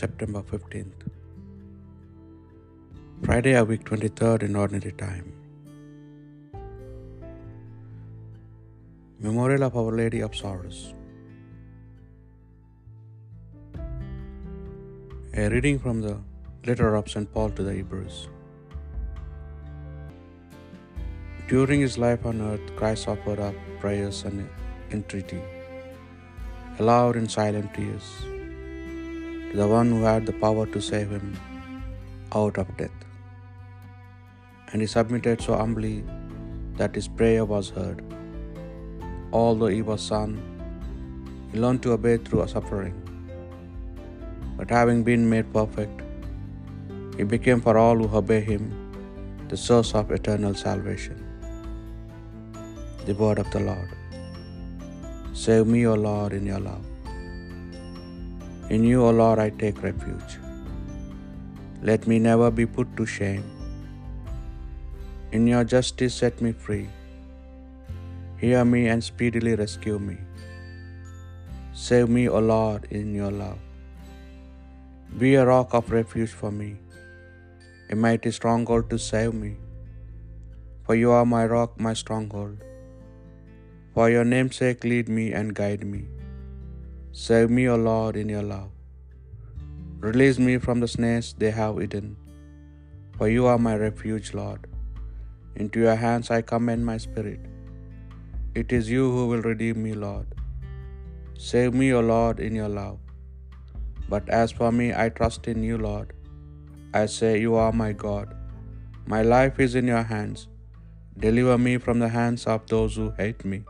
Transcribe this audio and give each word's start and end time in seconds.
September 0.00 0.40
15th. 0.50 1.00
Friday 3.24 3.52
of 3.60 3.68
week 3.72 3.82
23rd 3.88 4.44
in 4.46 4.54
ordinary 4.60 4.92
time. 5.02 5.26
Memorial 9.26 9.64
of 9.68 9.76
Our 9.80 9.92
Lady 10.00 10.20
of 10.28 10.38
Sorrows. 10.40 10.94
A 15.42 15.50
reading 15.56 15.78
from 15.84 16.00
the 16.06 16.16
letter 16.70 16.90
of 16.94 17.12
St. 17.16 17.30
Paul 17.34 17.50
to 17.60 17.62
the 17.68 17.74
Hebrews. 17.74 18.18
During 21.52 21.86
his 21.88 21.98
life 22.06 22.24
on 22.32 22.40
earth, 22.50 22.74
Christ 22.80 23.06
offered 23.06 23.46
up 23.50 23.54
prayers 23.84 24.24
and 24.24 24.48
entreaty, 24.98 25.42
aloud 26.78 27.16
in 27.22 27.28
silent 27.38 27.74
tears, 27.74 28.10
to 29.50 29.56
the 29.60 29.68
one 29.76 29.88
who 29.92 30.02
had 30.08 30.24
the 30.26 30.36
power 30.44 30.64
to 30.74 30.80
save 30.88 31.10
him 31.16 31.28
out 32.40 32.56
of 32.62 32.68
death. 32.80 32.98
And 34.70 34.80
he 34.82 34.88
submitted 34.96 35.38
so 35.46 35.54
humbly 35.60 35.96
that 36.80 36.94
his 36.98 37.08
prayer 37.20 37.44
was 37.54 37.70
heard. 37.78 38.00
Although 39.32 39.72
he 39.76 39.82
was 39.90 40.02
Son, 40.12 40.32
he 41.50 41.58
learned 41.64 41.82
to 41.86 41.92
obey 41.96 42.16
through 42.26 42.46
suffering. 42.54 42.94
But 44.58 44.70
having 44.78 45.00
been 45.10 45.24
made 45.34 45.48
perfect, 45.58 45.98
he 47.16 47.24
became 47.34 47.60
for 47.66 47.76
all 47.82 47.98
who 48.02 48.08
obey 48.22 48.42
him 48.52 48.64
the 49.52 49.60
source 49.68 49.92
of 50.00 50.12
eternal 50.18 50.54
salvation. 50.66 51.18
The 53.08 53.16
word 53.24 53.40
of 53.44 53.50
the 53.56 53.62
Lord. 53.70 53.90
Save 55.44 55.66
me, 55.74 55.82
O 55.92 55.96
Lord, 56.08 56.32
in 56.38 56.46
your 56.52 56.62
love. 56.70 56.89
In 58.74 58.84
you, 58.88 58.98
O 59.04 59.10
Lord, 59.20 59.40
I 59.44 59.50
take 59.60 59.78
refuge. 59.84 60.32
Let 61.88 62.06
me 62.10 62.16
never 62.26 62.48
be 62.58 62.66
put 62.76 62.90
to 62.98 63.06
shame. 63.14 63.46
In 65.38 65.46
your 65.52 65.62
justice, 65.72 66.18
set 66.22 66.40
me 66.46 66.52
free. 66.66 66.86
Hear 68.42 68.60
me 68.74 68.82
and 68.92 69.02
speedily 69.08 69.54
rescue 69.62 69.98
me. 70.10 70.16
Save 71.86 72.08
me, 72.18 72.22
O 72.28 72.42
Lord, 72.52 72.86
in 73.00 73.10
your 73.20 73.32
love. 73.40 73.58
Be 75.22 75.34
a 75.40 75.44
rock 75.50 75.74
of 75.80 75.90
refuge 75.96 76.34
for 76.42 76.52
me, 76.60 76.70
a 77.94 77.96
mighty 78.06 78.32
stronghold 78.38 78.88
to 78.94 79.00
save 79.10 79.34
me. 79.42 79.52
For 80.84 80.94
you 81.02 81.10
are 81.18 81.26
my 81.34 81.44
rock, 81.56 81.74
my 81.88 81.94
stronghold. 82.04 82.58
For 83.94 84.08
your 84.16 84.26
name's 84.34 84.56
sake, 84.62 84.84
lead 84.92 85.08
me 85.18 85.26
and 85.40 85.58
guide 85.62 85.84
me. 85.94 86.02
Save 87.12 87.50
me, 87.50 87.68
O 87.68 87.76
Lord, 87.76 88.16
in 88.16 88.28
your 88.28 88.42
love. 88.42 88.70
Release 90.08 90.38
me 90.38 90.58
from 90.58 90.80
the 90.80 90.88
snares 90.88 91.34
they 91.40 91.50
have 91.50 91.78
hidden. 91.82 92.16
For 93.16 93.28
you 93.28 93.46
are 93.46 93.58
my 93.58 93.74
refuge, 93.76 94.32
Lord. 94.32 94.62
Into 95.56 95.80
your 95.86 95.96
hands 95.96 96.30
I 96.30 96.40
commend 96.52 96.86
my 96.86 96.96
spirit. 97.06 97.40
It 98.54 98.72
is 98.78 98.88
you 98.94 99.10
who 99.14 99.26
will 99.30 99.42
redeem 99.42 99.82
me, 99.86 99.92
Lord. 100.06 100.28
Save 101.48 101.74
me, 101.82 101.92
O 101.98 102.00
Lord, 102.14 102.38
in 102.46 102.54
your 102.60 102.72
love. 102.80 102.98
But 104.08 104.28
as 104.40 104.50
for 104.60 104.72
me, 104.78 104.88
I 105.02 105.08
trust 105.18 105.48
in 105.52 105.62
you, 105.68 105.78
Lord. 105.78 106.08
I 107.02 107.06
say, 107.18 107.32
You 107.44 107.54
are 107.56 107.72
my 107.84 107.92
God. 108.06 108.28
My 109.12 109.22
life 109.36 109.58
is 109.66 109.74
in 109.74 109.86
your 109.94 110.06
hands. 110.14 110.48
Deliver 111.18 111.56
me 111.58 111.76
from 111.84 111.98
the 111.98 112.12
hands 112.18 112.46
of 112.46 112.66
those 112.72 112.94
who 112.96 113.08
hate 113.22 113.44
me. 113.44 113.60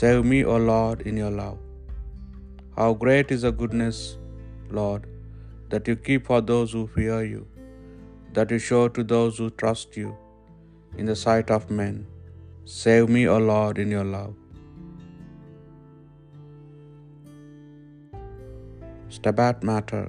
Save 0.00 0.24
me, 0.24 0.44
O 0.44 0.56
Lord, 0.56 1.00
in 1.02 1.16
your 1.16 1.34
love. 1.42 1.58
How 2.78 2.88
great 3.02 3.32
is 3.34 3.42
the 3.44 3.50
goodness, 3.60 3.96
Lord, 4.78 5.06
that 5.70 5.88
you 5.88 5.94
keep 6.08 6.26
for 6.28 6.40
those 6.50 6.74
who 6.76 6.82
fear 6.96 7.16
you, 7.30 7.40
that 8.34 8.52
you 8.54 8.58
show 8.66 8.82
to 8.98 9.02
those 9.12 9.40
who 9.40 9.48
trust 9.62 9.96
you 10.00 10.10
in 11.00 11.10
the 11.10 11.16
sight 11.22 11.50
of 11.56 11.64
men. 11.80 11.96
Save 12.76 13.08
me, 13.16 13.22
O 13.34 13.38
Lord, 13.38 13.80
in 13.84 13.90
your 13.96 14.04
love. 14.04 14.36
Stabat 19.18 19.68
Mater. 19.72 20.06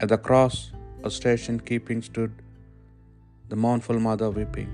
At 0.00 0.08
the 0.14 0.20
cross, 0.30 0.56
a 1.04 1.10
station 1.20 1.60
keeping 1.70 2.00
stood 2.10 2.42
the 3.50 3.62
mournful 3.64 4.00
mother 4.10 4.30
weeping, 4.40 4.70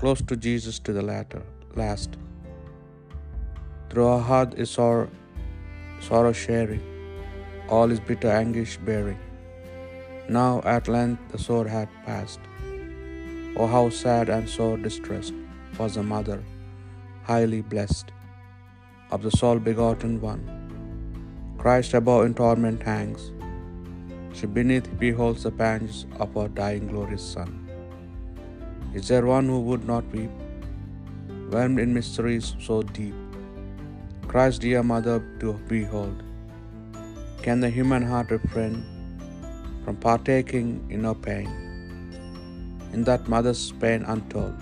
close 0.00 0.22
to 0.30 0.36
Jesus 0.48 0.78
to 0.88 0.92
the 0.98 1.06
latter, 1.12 1.42
last. 1.74 2.12
Through 3.90 4.10
her 4.16 4.26
heart 4.32 4.54
is 4.64 4.70
sorrow, 4.70 5.08
sorrow 6.00 6.32
sharing, 6.32 6.82
all 7.68 7.88
his 7.88 8.00
bitter 8.00 8.30
anguish 8.30 8.76
bearing. 8.78 9.18
Now 10.28 10.60
at 10.64 10.88
length 10.88 11.32
the 11.32 11.38
sword 11.38 11.68
had 11.68 11.88
passed. 12.04 12.40
Oh, 13.56 13.66
how 13.66 13.88
sad 13.88 14.28
and 14.28 14.48
sore 14.48 14.76
distressed 14.76 15.34
was 15.78 15.94
the 15.94 16.02
mother, 16.02 16.42
highly 17.24 17.60
blessed, 17.60 18.12
of 19.10 19.22
the 19.22 19.30
sole 19.30 19.58
begotten 19.58 20.20
one. 20.20 20.42
Christ 21.58 21.94
above 21.94 22.24
in 22.26 22.34
torment 22.34 22.82
hangs. 22.82 23.32
She 24.32 24.46
beneath 24.46 24.88
beholds 24.98 25.42
the 25.42 25.50
pangs 25.50 26.06
of 26.20 26.34
her 26.34 26.48
dying 26.48 26.86
glorious 26.86 27.22
Son. 27.22 27.68
Is 28.94 29.08
there 29.08 29.26
one 29.26 29.46
who 29.46 29.60
would 29.60 29.86
not 29.86 30.04
weep, 30.12 30.30
whelmed 31.50 31.80
in 31.80 31.92
mysteries 31.92 32.54
so 32.60 32.82
deep? 32.82 33.27
Christ's 34.30 34.58
dear 34.62 34.82
mother 34.82 35.14
to 35.40 35.50
behold. 35.68 36.16
Can 37.44 37.60
the 37.60 37.70
human 37.76 38.02
heart 38.02 38.30
refrain 38.30 38.74
from 39.82 39.96
partaking 39.96 40.66
in 40.94 41.04
her 41.08 41.14
pain? 41.14 41.48
In 42.92 43.04
that 43.04 43.30
mother's 43.34 43.62
pain 43.84 44.02
untold, 44.14 44.58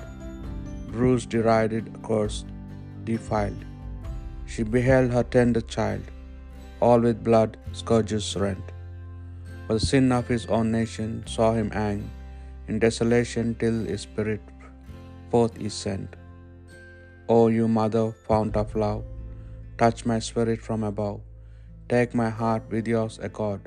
bruised, 0.93 1.31
derided, 1.31 1.89
cursed, 2.09 2.47
defiled, 3.09 3.65
she 4.53 4.63
beheld 4.77 5.11
her 5.17 5.25
tender 5.37 5.65
child, 5.77 6.05
all 6.81 7.01
with 7.09 7.25
blood 7.31 7.59
scourges 7.73 8.29
rent. 8.45 8.69
For 9.67 9.75
the 9.79 9.87
sin 9.91 10.13
of 10.13 10.29
his 10.29 10.47
own 10.47 10.71
nation 10.71 11.11
saw 11.35 11.51
him 11.59 11.73
hang 11.73 12.09
in 12.69 12.79
desolation 12.87 13.57
till 13.65 13.81
his 13.91 14.03
spirit 14.03 14.41
forth 15.33 15.59
is 15.59 15.75
sent. 15.75 16.15
O 17.29 17.43
you 17.59 17.67
mother, 17.81 18.07
fount 18.29 18.57
of 18.65 18.73
love, 18.87 19.05
touch 19.79 20.05
my 20.11 20.19
spirit 20.19 20.61
from 20.67 20.83
above. 20.91 21.21
Take 21.89 22.15
my 22.15 22.31
heart 22.41 22.65
with 22.75 22.87
yours 22.95 23.19
accord. 23.29 23.63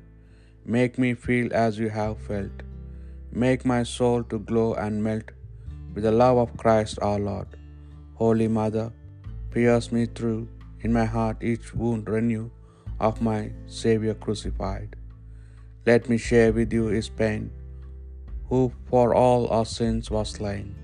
Make 0.66 0.98
me 1.04 1.14
feel 1.26 1.54
as 1.54 1.80
you 1.82 1.90
have 1.90 2.18
felt. 2.30 2.64
Make 3.32 3.64
my 3.74 3.82
soul 3.84 4.24
to 4.32 4.40
glow 4.40 4.70
and 4.74 5.04
melt 5.04 5.30
with 5.94 6.04
the 6.04 6.12
love 6.12 6.38
of 6.38 6.58
Christ 6.58 7.00
our 7.02 7.20
Lord. 7.20 7.48
Holy 8.22 8.48
Mother, 8.60 8.88
pierce 9.52 9.92
me 9.92 10.06
through 10.06 10.48
in 10.82 10.92
my 11.00 11.06
heart 11.06 11.44
each 11.52 11.74
wound 11.74 12.10
renew 12.16 12.50
of 13.08 13.22
my 13.22 13.52
Saviour 13.68 14.16
crucified. 14.26 14.96
Let 15.86 16.10
me 16.12 16.18
share 16.18 16.52
with 16.58 16.72
you 16.78 16.86
his 16.98 17.10
pain, 17.22 17.44
who 18.50 18.62
for 18.90 19.08
all 19.24 19.48
our 19.48 19.66
sins 19.66 20.12
was 20.16 20.32
slain, 20.38 20.76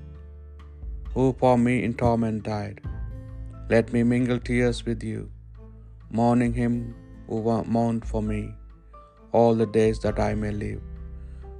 who 1.13 1.25
for 1.41 1.57
me 1.57 1.83
in 1.83 1.93
torment 1.93 2.43
died. 2.43 2.79
Let 3.67 3.91
me 3.93 4.03
mingle 4.03 4.39
tears 4.47 4.79
with 4.87 5.03
you, 5.03 5.21
mourning 6.17 6.53
him 6.53 6.73
who 7.27 7.37
mourned 7.77 8.03
for 8.05 8.21
me 8.21 8.41
all 9.31 9.55
the 9.55 9.65
days 9.77 9.99
that 10.03 10.19
I 10.19 10.35
may 10.35 10.51
live. 10.51 10.81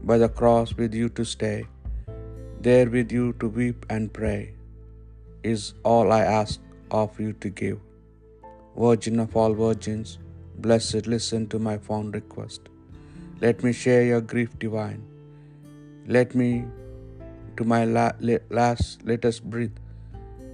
By 0.04 0.18
the 0.20 0.30
cross 0.30 0.76
with 0.82 0.94
you 0.94 1.10
to 1.10 1.26
stay, 1.26 1.66
there 2.62 2.90
with 2.96 3.12
you 3.12 3.34
to 3.40 3.48
weep 3.48 3.88
and 3.90 4.14
pray, 4.14 4.54
is 5.44 5.74
all 5.84 6.12
I 6.12 6.22
ask 6.42 6.60
of 6.92 7.20
you 7.20 7.34
to 7.46 7.50
give. 7.50 7.80
Virgin 8.78 9.20
of 9.20 9.36
all 9.36 9.56
virgins, 9.56 10.20
blessed, 10.60 11.08
listen 11.08 11.48
to 11.48 11.58
my 11.58 11.78
fond 11.88 12.14
request. 12.14 12.62
Let 13.42 13.64
me 13.64 13.74
share 13.74 14.04
your 14.04 14.22
grief 14.22 14.60
divine. 14.60 15.02
Let 16.08 16.36
me, 16.36 16.66
to 17.58 17.64
my 17.64 17.86
la- 17.86 18.20
last 18.50 19.04
latest 19.04 19.50
breath, 19.50 19.80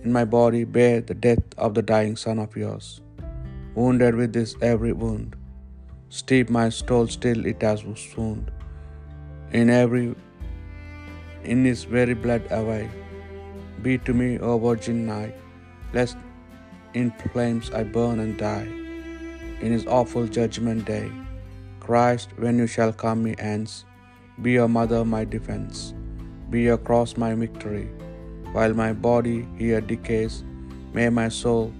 in 0.03 0.11
my 0.11 0.25
body 0.25 0.63
bear 0.63 1.01
the 1.01 1.13
death 1.13 1.43
of 1.57 1.73
the 1.73 1.81
dying 1.81 2.15
Son 2.15 2.39
of 2.39 2.55
yours. 2.55 3.01
Wounded 3.75 4.15
with 4.15 4.33
this 4.33 4.55
every 4.61 4.93
wound, 4.93 5.35
steep 6.09 6.49
my 6.49 6.69
soul 6.69 7.07
still 7.07 7.45
it 7.45 7.61
has 7.61 7.83
swooned. 7.95 8.51
In 9.53 9.69
every, 9.69 10.15
in 11.43 11.63
his 11.65 11.83
very 11.83 12.13
blood 12.13 12.43
away, 12.51 12.89
be 13.81 13.97
to 13.99 14.13
me, 14.13 14.39
O 14.39 14.57
Virgin 14.57 15.05
night, 15.05 15.35
lest 15.93 16.17
in 16.93 17.11
flames 17.11 17.71
I 17.71 17.83
burn 17.83 18.19
and 18.19 18.37
die. 18.37 18.67
In 19.61 19.71
his 19.71 19.85
awful 19.85 20.27
judgment 20.27 20.85
day, 20.85 21.11
Christ, 21.79 22.29
when 22.37 22.57
you 22.57 22.67
shall 22.67 22.91
come 22.91 23.23
me 23.23 23.35
ends, 23.37 23.85
be 24.41 24.53
your 24.53 24.67
mother 24.67 25.05
my 25.05 25.23
defense, 25.23 25.93
be 26.49 26.61
your 26.61 26.77
cross 26.77 27.17
my 27.17 27.33
victory. 27.35 27.89
While 28.53 28.73
my 28.73 28.91
body 28.91 29.47
here 29.57 29.79
decays, 29.79 30.43
may 30.93 31.07
my 31.09 31.29
soul 31.29 31.71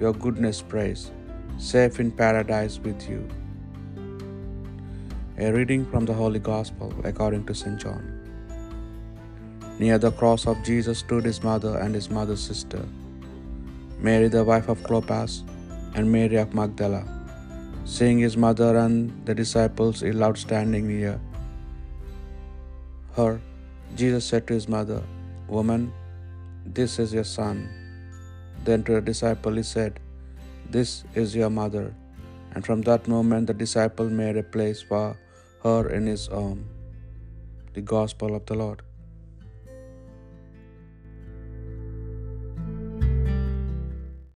your 0.00 0.12
goodness 0.12 0.62
praise, 0.62 1.10
safe 1.58 1.98
in 1.98 2.12
paradise 2.12 2.78
with 2.78 3.08
you. 3.08 3.26
A 5.38 5.50
reading 5.50 5.84
from 5.90 6.04
the 6.04 6.14
Holy 6.14 6.38
Gospel 6.38 6.94
according 7.02 7.46
to 7.46 7.54
St. 7.54 7.80
John. 7.80 8.04
Near 9.80 9.98
the 9.98 10.12
cross 10.12 10.46
of 10.46 10.62
Jesus 10.62 11.00
stood 11.00 11.24
his 11.24 11.42
mother 11.42 11.78
and 11.78 11.92
his 11.92 12.08
mother's 12.10 12.40
sister, 12.40 12.84
Mary 13.98 14.28
the 14.28 14.44
wife 14.44 14.68
of 14.68 14.84
Clopas, 14.84 15.42
and 15.96 16.12
Mary 16.12 16.36
of 16.36 16.54
Magdala. 16.54 17.02
Seeing 17.84 18.20
his 18.20 18.36
mother 18.36 18.76
and 18.78 19.10
the 19.26 19.34
disciples, 19.34 20.00
he 20.00 20.12
loved 20.12 20.38
standing 20.38 20.86
near 20.86 21.20
her. 23.16 23.40
Jesus 23.96 24.24
said 24.24 24.46
to 24.46 24.54
his 24.54 24.68
mother, 24.68 25.02
Woman, 25.48 25.92
this 26.64 26.98
is 26.98 27.12
your 27.12 27.24
son. 27.24 27.68
Then 28.64 28.82
to 28.84 28.92
the 28.94 29.00
disciple 29.00 29.52
he 29.52 29.62
said, 29.62 30.00
This 30.70 31.04
is 31.14 31.36
your 31.36 31.50
mother. 31.50 31.94
And 32.54 32.64
from 32.64 32.82
that 32.82 33.06
moment 33.06 33.46
the 33.46 33.54
disciple 33.54 34.08
made 34.08 34.36
a 34.36 34.42
place 34.42 34.80
for 34.80 35.18
her 35.62 35.88
in 35.90 36.06
his 36.06 36.26
home. 36.26 36.68
The 37.74 37.82
Gospel 37.82 38.34
of 38.34 38.46
the 38.46 38.54
Lord. 38.54 38.82